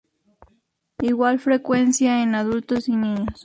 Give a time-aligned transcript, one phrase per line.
[1.03, 3.39] Igual frecuencia en adultos y niños.